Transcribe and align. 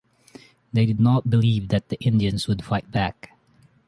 They 0.73 0.87
did 0.87 0.99
not 0.99 1.29
believe 1.29 1.67
that 1.67 1.89
the 1.89 1.97
Indians 1.99 2.47
would 2.47 2.63
fight 2.65 2.89
back. 2.91 3.37